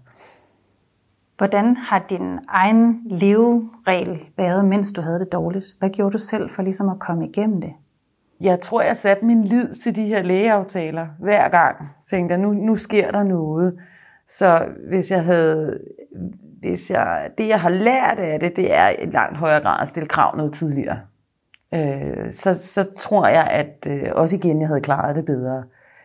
Hvordan 1.38 1.76
har 1.76 2.06
din 2.10 2.40
egen 2.48 3.02
leveregel 3.06 4.20
været, 4.38 4.66
mens 4.66 4.92
du 4.92 5.02
havde 5.02 5.20
det 5.20 5.32
dårligt? 5.32 5.76
Hvad 5.80 5.90
gjorde 5.90 6.14
du 6.14 6.18
selv 6.18 6.50
for 6.50 6.62
ligesom 6.62 6.90
at 6.90 7.00
komme 7.00 7.28
igennem 7.28 7.62
det? 7.62 7.74
Jeg 8.42 8.60
tror, 8.60 8.82
jeg 8.82 8.98
satte 8.98 9.26
min 9.26 9.44
lid 9.44 9.76
til 9.84 9.96
de 9.96 10.06
her 10.06 10.22
lægeaftaler 10.22 11.08
hver 11.20 11.50
gang. 11.50 11.90
Tænkte 12.10 12.34
jeg, 12.34 12.42
nu, 12.42 12.54
nu 12.54 12.76
sker 12.76 13.12
der 13.12 13.24
noget. 13.24 13.80
Så 14.28 14.66
hvis 14.90 15.12
jeg 15.12 15.24
havde, 15.24 15.80
hvis 16.60 16.92
jeg, 16.92 17.30
det 17.38 17.48
jeg 17.48 17.60
har 17.60 17.70
lært 17.70 18.20
af 18.20 18.40
det, 18.40 18.56
det 18.56 18.76
er 18.76 18.90
i 18.90 19.06
langt 19.06 19.38
højere 19.38 19.62
grad 19.62 19.82
at 19.82 19.88
stille 19.88 20.10
krav 20.10 20.38
noget 20.38 20.54
tidligere. 20.54 21.00
Øh, 21.74 22.32
så, 22.32 22.54
så 22.54 22.84
tror 22.84 23.28
jeg, 23.28 23.48
at 23.48 23.88
øh, 23.88 24.10
også 24.16 24.36
igen, 24.36 24.62
jeg 24.62 24.68
havde 24.68 24.82
klaret 24.82 25.16
det 25.16 25.26
bedre. 25.26 25.64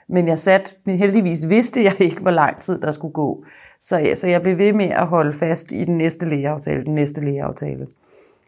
Men 0.09 0.29
jeg 0.29 0.39
sat, 0.39 0.77
heldigvis 0.87 1.49
vidste 1.49 1.85
jeg 1.85 2.01
ikke, 2.01 2.23
hvor 2.23 2.31
lang 2.31 2.61
tid 2.61 2.81
der 2.81 2.91
skulle 2.91 3.13
gå. 3.13 3.45
Så, 3.81 3.99
ja, 3.99 4.15
så 4.15 4.29
jeg 4.29 4.43
blev 4.43 4.59
ved 4.59 4.73
med 4.73 4.91
at 4.91 5.07
holde 5.07 5.33
fast 5.33 5.73
i 5.73 5.85
den 5.85 5.99
næste 5.99 6.29
lægeaftale, 6.29 6.85
den 6.85 6.95
næste 6.95 7.25
lægeaftale. 7.25 7.87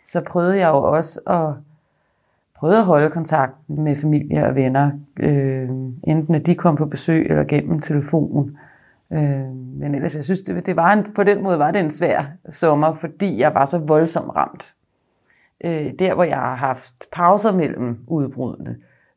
Så 0.04 0.20
prøvede 0.20 0.58
jeg 0.58 0.68
jo 0.68 0.82
også 0.82 1.20
at 1.26 1.54
prøvede 2.58 2.78
at 2.78 2.84
holde 2.84 3.10
kontakt 3.10 3.70
med 3.70 3.96
familie 3.96 4.46
og 4.46 4.54
venner, 4.54 4.90
øh, 5.20 5.68
enten 6.04 6.34
at 6.34 6.46
de 6.46 6.54
kom 6.54 6.76
på 6.76 6.86
besøg 6.86 7.26
eller 7.26 7.44
gennem 7.44 7.80
telefonen. 7.80 8.58
Øh, 9.12 9.46
men 9.54 9.94
ellers, 9.94 10.16
jeg 10.16 10.24
synes, 10.24 10.40
det, 10.40 10.66
det 10.66 10.76
var 10.76 10.92
en, 10.92 11.06
på 11.14 11.22
den 11.22 11.42
måde 11.42 11.58
var 11.58 11.70
det 11.70 11.80
en 11.80 11.90
svær 11.90 12.24
sommer, 12.50 12.92
fordi 12.92 13.38
jeg 13.38 13.54
var 13.54 13.64
så 13.64 13.78
voldsomt 13.78 14.36
ramt. 14.36 14.74
Øh, 15.64 15.92
der, 15.98 16.14
hvor 16.14 16.24
jeg 16.24 16.36
har 16.36 16.54
haft 16.54 16.92
pauser 17.12 17.52
mellem 17.52 17.98
udbruddene, 18.06 18.76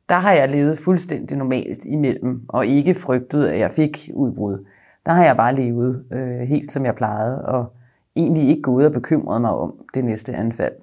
der 0.10 0.15
har 0.15 0.31
jeg 0.31 0.51
levet 0.51 0.77
fuldstændig 0.77 1.38
normalt 1.38 1.86
imellem, 1.86 2.41
og 2.48 2.67
ikke 2.67 2.96
frygtet, 2.96 3.46
at 3.46 3.60
jeg 3.60 3.72
fik 3.72 4.10
udbrud. 4.13 4.65
Der 5.05 5.12
har 5.12 5.25
jeg 5.25 5.38
bare 5.38 5.55
levet 5.55 6.05
øh, 6.12 6.39
helt 6.39 6.72
som 6.72 6.86
jeg 6.86 6.96
plejede, 6.96 7.46
og 7.46 7.74
egentlig 8.15 8.50
ikke 8.50 8.62
gået 8.62 8.86
og 8.86 8.93
bekymret 8.93 9.41
mig 9.41 9.51
om 9.51 9.74
det 9.93 10.05
næste 10.05 10.34
anfald. 10.34 10.74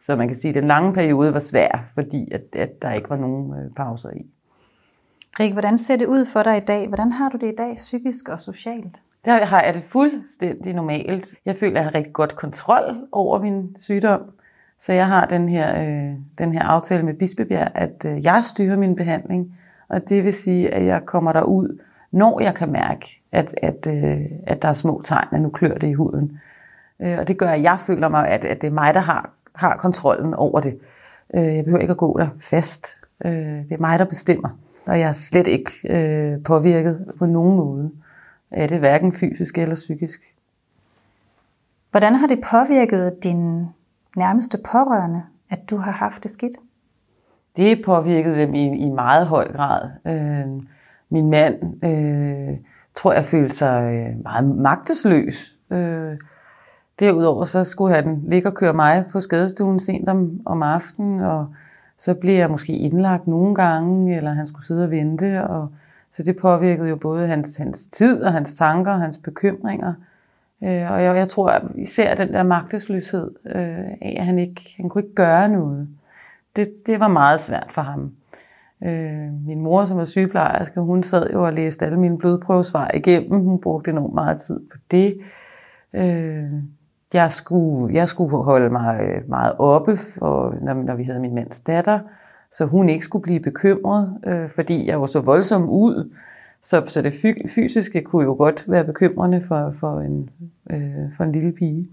Så 0.00 0.16
man 0.16 0.28
kan 0.28 0.36
sige, 0.36 0.48
at 0.48 0.54
den 0.54 0.68
lange 0.68 0.92
periode 0.92 1.32
var 1.32 1.38
svær, 1.38 1.84
fordi 1.94 2.32
at, 2.32 2.42
at 2.52 2.82
der 2.82 2.92
ikke 2.92 3.10
var 3.10 3.16
nogen 3.16 3.52
øh, 3.52 3.70
pauser 3.76 4.10
i. 4.10 4.26
Rik, 5.40 5.52
hvordan 5.52 5.78
ser 5.78 5.96
det 5.96 6.06
ud 6.06 6.24
for 6.24 6.42
dig 6.42 6.56
i 6.56 6.60
dag? 6.60 6.88
Hvordan 6.88 7.12
har 7.12 7.28
du 7.28 7.36
det 7.36 7.52
i 7.52 7.56
dag, 7.58 7.76
psykisk 7.76 8.28
og 8.28 8.40
socialt? 8.40 9.02
Der 9.24 9.44
har 9.44 9.62
jeg 9.62 9.74
det 9.74 9.82
fuldstændig 9.84 10.74
normalt. 10.74 11.34
Jeg 11.44 11.56
føler, 11.56 11.72
at 11.72 11.76
jeg 11.76 11.84
har 11.84 11.94
rigtig 11.94 12.12
godt 12.12 12.36
kontrol 12.36 13.08
over 13.12 13.42
min 13.42 13.76
sygdom. 13.76 14.20
Så 14.78 14.92
jeg 14.92 15.06
har 15.06 15.26
den 15.26 15.48
her, 15.48 15.82
øh, 15.82 16.14
den 16.38 16.52
her 16.52 16.62
aftale 16.62 17.02
med 17.02 17.14
Bispebjerg, 17.14 17.70
at 17.74 18.04
øh, 18.06 18.24
jeg 18.24 18.44
styrer 18.44 18.76
min 18.76 18.96
behandling. 18.96 19.58
Og 19.88 20.08
det 20.08 20.24
vil 20.24 20.32
sige, 20.32 20.74
at 20.74 20.84
jeg 20.84 21.06
kommer 21.06 21.32
derud, 21.32 21.78
når 22.10 22.40
jeg 22.40 22.54
kan 22.54 22.72
mærke, 22.72 23.20
at, 23.32 23.54
at, 23.62 23.86
øh, 23.86 24.20
at 24.46 24.62
der 24.62 24.68
er 24.68 24.72
små 24.72 25.00
tegn, 25.04 25.28
at 25.32 25.40
nu 25.40 25.50
klør 25.50 25.74
det 25.74 25.88
i 25.88 25.92
huden. 25.92 26.40
Øh, 27.00 27.18
og 27.18 27.28
det 27.28 27.38
gør, 27.38 27.50
at 27.50 27.62
jeg 27.62 27.78
føler 27.78 28.08
mig, 28.08 28.28
at, 28.28 28.44
at 28.44 28.62
det 28.62 28.66
er 28.68 28.72
mig, 28.72 28.94
der 28.94 29.00
har, 29.00 29.30
har 29.58 29.76
kontrollen 29.76 30.34
over 30.34 30.60
det. 30.60 30.78
Øh, 31.34 31.56
jeg 31.56 31.64
behøver 31.64 31.80
ikke 31.80 31.90
at 31.90 31.96
gå 31.96 32.18
der 32.18 32.28
fast. 32.40 32.86
Øh, 33.24 33.32
det 33.32 33.72
er 33.72 33.80
mig, 33.80 33.98
der 33.98 34.04
bestemmer. 34.04 34.48
Og 34.86 35.00
jeg 35.00 35.08
er 35.08 35.12
slet 35.12 35.46
ikke 35.46 35.70
øh, 35.84 36.42
påvirket 36.42 37.12
på 37.18 37.26
nogen 37.26 37.56
måde 37.56 37.90
af 38.50 38.68
det, 38.68 38.78
hverken 38.78 39.12
fysisk 39.12 39.58
eller 39.58 39.74
psykisk. 39.74 40.20
Hvordan 41.90 42.14
har 42.14 42.26
det 42.26 42.40
påvirket 42.50 43.24
din 43.24 43.66
nærmeste 44.16 44.58
pårørende, 44.72 45.22
at 45.50 45.70
du 45.70 45.76
har 45.76 45.92
haft 45.92 46.22
det 46.22 46.30
skidt? 46.30 46.56
Det 47.56 47.82
påvirkede 47.84 48.36
dem 48.36 48.54
i, 48.54 48.86
i 48.86 48.88
meget 48.88 49.26
høj 49.26 49.52
grad. 49.52 49.90
Øh, 50.06 50.62
min 51.10 51.30
mand 51.30 51.84
øh, 51.84 52.56
tror 52.94 53.12
jeg 53.12 53.24
følte 53.24 53.54
sig 53.54 53.92
øh, 53.92 54.22
meget 54.22 54.44
magtesløs. 54.44 55.58
Øh, 55.70 56.16
derudover 56.98 57.44
så 57.44 57.64
skulle 57.64 57.94
han 57.94 58.22
ligge 58.26 58.48
og 58.48 58.54
køre 58.54 58.72
mig 58.72 59.04
på 59.12 59.20
skadestuen 59.20 59.80
sent 59.80 60.08
om, 60.08 60.40
om 60.44 60.62
aftenen, 60.62 61.20
og 61.20 61.46
så 61.98 62.14
blev 62.14 62.34
jeg 62.34 62.50
måske 62.50 62.72
indlagt 62.72 63.26
nogle 63.26 63.54
gange, 63.54 64.16
eller 64.16 64.30
han 64.30 64.46
skulle 64.46 64.66
sidde 64.66 64.84
og 64.84 64.90
vente, 64.90 65.44
og 65.44 65.68
så 66.10 66.22
det 66.22 66.36
påvirkede 66.36 66.88
jo 66.88 66.96
både 66.96 67.26
hans, 67.26 67.56
hans 67.56 67.86
tid 67.86 68.22
og 68.22 68.32
hans 68.32 68.54
tanker 68.54 68.92
og 68.92 69.00
hans 69.00 69.18
bekymringer. 69.18 69.94
Øh, 70.62 70.92
og 70.92 71.02
jeg, 71.02 71.16
jeg 71.16 71.28
tror 71.28 71.50
at 71.50 71.62
især 71.74 72.14
den 72.14 72.32
der 72.32 72.42
magtesløshed 72.42 73.30
øh, 73.46 73.78
af, 74.02 74.16
at 74.18 74.24
han 74.24 74.38
ikke 74.38 74.62
han 74.76 74.88
kunne 74.88 75.02
ikke 75.02 75.14
gøre 75.14 75.48
noget. 75.48 75.88
Det, 76.56 76.68
det 76.86 77.00
var 77.00 77.08
meget 77.08 77.40
svært 77.40 77.68
for 77.70 77.82
ham. 77.82 78.12
Øh, 78.84 79.46
min 79.46 79.60
mor, 79.60 79.84
som 79.84 79.98
er 79.98 80.04
sygeplejerske, 80.04 80.80
hun 80.80 81.02
sad 81.02 81.30
jo 81.32 81.46
og 81.46 81.52
læste 81.52 81.86
alle 81.86 81.98
mine 81.98 82.18
blodprøvesvar 82.18 82.90
igennem. 82.94 83.40
Hun 83.40 83.60
brugte 83.60 83.90
enormt 83.90 84.14
meget 84.14 84.40
tid 84.40 84.60
på 84.72 84.76
det. 84.90 85.20
Øh, 85.92 86.52
jeg, 87.12 87.32
skulle, 87.32 87.94
jeg 87.94 88.08
skulle 88.08 88.44
holde 88.44 88.70
mig 88.70 89.00
øh, 89.00 89.28
meget 89.28 89.54
oppe, 89.58 89.96
for, 89.96 90.54
når, 90.62 90.74
når 90.74 90.94
vi 90.94 91.02
havde 91.02 91.20
min 91.20 91.34
mands 91.34 91.60
datter, 91.60 92.00
så 92.50 92.64
hun 92.64 92.88
ikke 92.88 93.04
skulle 93.04 93.22
blive 93.22 93.40
bekymret, 93.40 94.20
øh, 94.26 94.50
fordi 94.54 94.86
jeg 94.86 95.00
var 95.00 95.06
så 95.06 95.20
voldsom 95.20 95.68
ud. 95.68 96.14
Så, 96.62 96.82
så 96.86 97.02
det 97.02 97.14
fysiske 97.50 98.02
kunne 98.02 98.24
jo 98.24 98.32
godt 98.32 98.64
være 98.68 98.84
bekymrende 98.84 99.44
for, 99.48 99.74
for, 99.80 100.00
en, 100.00 100.30
øh, 100.70 101.16
for 101.16 101.24
en 101.24 101.32
lille 101.32 101.52
pige. 101.52 101.88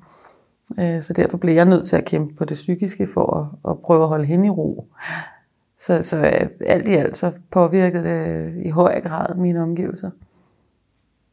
Øh, 0.80 1.02
så 1.02 1.14
derfor 1.14 1.38
blev 1.38 1.56
jeg 1.56 1.66
nødt 1.66 1.86
til 1.86 1.96
at 1.96 2.06
kæmpe 2.06 2.36
på 2.36 2.46
det 2.46 2.56
psykiske 2.56 3.08
for 3.14 3.38
at, 3.38 3.72
at 3.72 3.80
prøve 3.80 4.04
at 4.04 4.10
holde 4.10 4.26
hende 4.26 4.48
i 4.48 4.50
ro. 4.50 4.88
Så, 5.80 6.02
så 6.02 6.18
øh, 6.18 6.50
alt 6.66 6.88
i 6.88 6.94
alt 6.94 7.18
så 7.18 7.32
påvirkede 7.52 8.04
det 8.04 8.28
øh, 8.28 8.66
i 8.66 8.70
høj 8.70 9.02
grad 9.02 9.36
mine 9.36 9.62
omgivelser. 9.62 10.12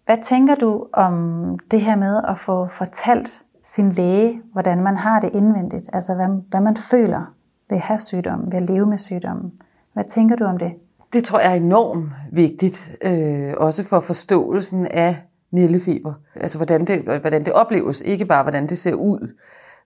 Hvad 0.05 0.19
tænker 0.23 0.55
du 0.55 0.87
om 0.93 1.59
det 1.71 1.81
her 1.81 1.97
med 1.97 2.21
at 2.29 2.39
få 2.39 2.69
fortalt 2.69 3.43
sin 3.62 3.90
læge, 3.90 4.42
hvordan 4.52 4.83
man 4.83 4.97
har 4.97 5.21
det 5.21 5.31
indvendigt? 5.35 5.90
Altså 5.92 6.14
hvad, 6.14 6.28
hvad 6.50 6.61
man 6.61 6.76
føler 6.76 7.35
ved 7.71 7.76
at 7.76 7.83
have 7.83 8.00
sygdommen, 8.00 8.49
ved 8.52 8.62
at 8.62 8.71
leve 8.71 8.87
med 8.87 8.99
sygdommen. 8.99 9.52
Hvad 9.92 10.04
tænker 10.04 10.37
du 10.37 10.45
om 10.45 10.59
det? 10.59 10.73
Det 11.12 11.25
tror 11.25 11.40
jeg 11.40 11.52
er 11.52 11.57
enormt 11.57 12.04
vigtigt, 12.33 12.92
øh, 13.02 13.54
også 13.57 13.85
for 13.85 14.00
forståelsen 14.00 14.87
af 14.87 15.16
nillefeber. 15.50 16.14
Altså 16.35 16.59
hvordan 16.59 16.85
det, 16.85 17.00
hvordan 17.21 17.45
det 17.45 17.52
opleves, 17.52 18.02
ikke 18.02 18.25
bare 18.25 18.42
hvordan 18.42 18.66
det 18.66 18.78
ser 18.78 18.95
ud. 18.95 19.35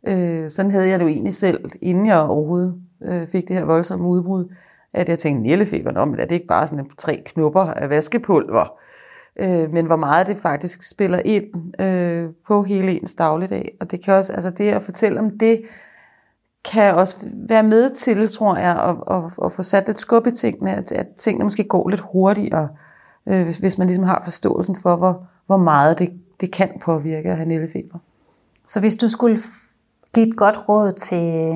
Øh, 0.06 0.50
sådan 0.50 0.70
havde 0.70 0.88
jeg 0.88 0.98
det 0.98 1.04
jo 1.04 1.10
egentlig 1.10 1.34
selv, 1.34 1.70
inden 1.82 2.06
jeg 2.06 2.18
overhovedet 2.18 2.80
øh, 3.02 3.28
fik 3.28 3.48
det 3.48 3.56
her 3.56 3.64
voldsomme 3.64 4.08
udbrud, 4.08 4.54
at 4.92 5.08
jeg 5.08 5.18
tænkte, 5.18 5.42
nillefeber, 5.42 6.04
men 6.04 6.20
er 6.20 6.24
det 6.24 6.34
ikke 6.34 6.46
bare 6.46 6.66
sådan 6.66 6.90
tre 6.98 7.22
knupper 7.26 7.64
af 7.64 7.90
vaskepulver? 7.90 8.78
Øh, 9.38 9.72
men 9.72 9.86
hvor 9.86 9.96
meget 9.96 10.26
det 10.26 10.36
faktisk 10.36 10.82
spiller 10.82 11.18
ind 11.24 11.80
øh, 11.82 12.30
på 12.46 12.62
hele 12.62 12.92
ens 12.92 13.14
dagligdag. 13.14 13.76
Og 13.80 13.90
det 13.90 14.04
kan 14.04 14.14
også, 14.14 14.32
altså 14.32 14.50
det 14.50 14.70
at 14.70 14.82
fortælle 14.82 15.20
om 15.20 15.38
det, 15.38 15.62
kan 16.72 16.94
også 16.94 17.16
være 17.32 17.62
med 17.62 17.90
til, 17.90 18.28
tror 18.28 18.56
jeg, 18.56 18.76
at, 18.82 19.16
at, 19.16 19.24
at 19.44 19.52
få 19.52 19.62
sat 19.62 19.86
lidt 19.86 20.00
skub 20.00 20.26
i 20.26 20.30
tingene, 20.30 20.74
at, 20.74 20.92
at 20.92 21.06
tingene 21.18 21.44
måske 21.44 21.64
går 21.64 21.88
lidt 21.88 22.02
hurtigere, 22.12 22.68
øh, 23.26 23.44
hvis, 23.44 23.56
hvis 23.56 23.78
man 23.78 23.86
ligesom 23.86 24.04
har 24.04 24.20
forståelsen 24.24 24.76
for, 24.76 24.96
hvor, 24.96 25.26
hvor 25.46 25.56
meget 25.56 25.98
det, 25.98 26.12
det 26.40 26.52
kan 26.52 26.70
påvirke 26.84 27.30
at 27.30 27.36
have 27.36 27.48
nældefeber. 27.48 27.98
Så 28.66 28.80
hvis 28.80 28.96
du 28.96 29.08
skulle 29.08 29.38
give 30.14 30.28
et 30.28 30.36
godt 30.36 30.68
råd 30.68 30.92
til 30.92 31.52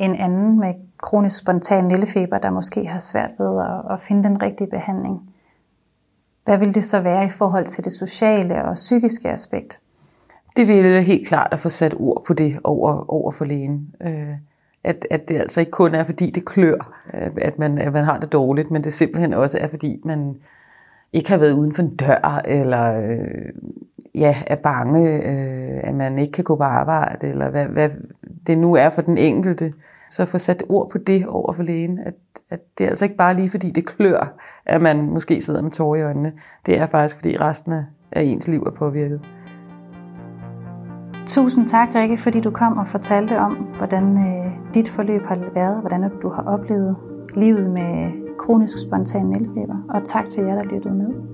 en 0.00 0.14
anden 0.14 0.60
med 0.60 0.74
kronisk 0.98 1.38
spontan 1.38 1.84
nældefeber, 1.84 2.38
der 2.38 2.50
måske 2.50 2.86
har 2.86 2.98
svært 2.98 3.30
ved 3.38 3.60
at, 3.60 3.92
at 3.92 4.00
finde 4.00 4.24
den 4.24 4.42
rigtige 4.42 4.70
behandling, 4.70 5.31
hvad 6.44 6.58
vil 6.58 6.74
det 6.74 6.84
så 6.84 7.00
være 7.00 7.26
i 7.26 7.30
forhold 7.30 7.66
til 7.66 7.84
det 7.84 7.92
sociale 7.92 8.64
og 8.64 8.74
psykiske 8.74 9.30
aspekt? 9.30 9.80
Det 10.56 10.68
ville 10.68 11.02
helt 11.02 11.28
klart 11.28 11.48
at 11.52 11.60
få 11.60 11.68
sat 11.68 11.94
ord 11.98 12.24
på 12.26 12.32
det 12.32 12.58
over, 12.64 13.10
over 13.10 13.32
for 13.32 13.44
lægen. 13.44 13.94
Øh, 14.00 14.34
at, 14.84 15.06
at 15.10 15.28
det 15.28 15.40
altså 15.40 15.60
ikke 15.60 15.72
kun 15.72 15.94
er, 15.94 16.04
fordi 16.04 16.30
det 16.30 16.44
klør, 16.44 17.02
øh, 17.14 17.30
at 17.36 17.58
man, 17.58 17.78
at 17.78 17.92
man 17.92 18.04
har 18.04 18.18
det 18.18 18.32
dårligt, 18.32 18.70
men 18.70 18.84
det 18.84 18.92
simpelthen 18.92 19.34
også 19.34 19.58
er, 19.58 19.68
fordi 19.68 20.00
man 20.04 20.36
ikke 21.12 21.30
har 21.30 21.36
været 21.36 21.52
uden 21.52 21.74
for 21.74 21.82
en 21.82 21.96
dør, 21.96 22.42
eller 22.44 23.00
øh, 23.00 23.52
ja, 24.14 24.36
er 24.46 24.56
bange, 24.56 25.10
øh, 25.10 25.80
at 25.88 25.94
man 25.94 26.18
ikke 26.18 26.32
kan 26.32 26.44
gå 26.44 26.56
på 26.56 26.62
arbejde, 26.62 27.28
eller 27.28 27.50
hvad, 27.50 27.66
hvad 27.66 27.90
det 28.46 28.58
nu 28.58 28.74
er 28.74 28.90
for 28.90 29.02
den 29.02 29.18
enkelte. 29.18 29.72
Så 30.12 30.26
få 30.26 30.38
sat 30.38 30.62
ord 30.68 30.90
på 30.90 30.98
det 30.98 31.26
over 31.26 31.52
for 31.52 31.62
lægen, 31.62 31.98
at, 31.98 32.14
at 32.50 32.60
det 32.78 32.84
er 32.84 32.90
altså 32.90 33.04
ikke 33.04 33.16
bare 33.16 33.36
lige 33.36 33.50
fordi 33.50 33.70
det 33.70 33.86
klør, 33.86 34.38
at 34.66 34.82
man 34.82 35.10
måske 35.10 35.40
sidder 35.40 35.62
med 35.62 35.70
tårer 35.70 36.00
i 36.00 36.02
øjnene. 36.02 36.32
Det 36.66 36.78
er 36.78 36.86
faktisk 36.86 37.16
fordi 37.16 37.36
resten 37.36 37.72
af 38.12 38.22
ens 38.22 38.48
liv 38.48 38.62
er 38.62 38.70
påvirket. 38.70 39.20
Tusind 41.26 41.68
tak, 41.68 41.88
Rikke, 41.94 42.16
fordi 42.16 42.40
du 42.40 42.50
kom 42.50 42.78
og 42.78 42.86
fortalte 42.86 43.38
om, 43.38 43.52
hvordan 43.52 44.18
øh, 44.18 44.74
dit 44.74 44.88
forløb 44.88 45.22
har 45.22 45.38
været, 45.54 45.80
hvordan 45.80 46.10
du 46.22 46.28
har 46.28 46.42
oplevet 46.42 46.96
livet 47.34 47.70
med 47.70 48.12
kronisk 48.38 48.78
spontan 48.86 49.26
nældfeber. 49.26 49.76
Og 49.88 50.04
tak 50.04 50.28
til 50.28 50.44
jer, 50.44 50.54
der 50.54 50.64
lyttede 50.64 50.94
med. 50.94 51.31